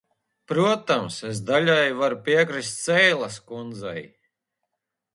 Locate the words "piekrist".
2.31-2.81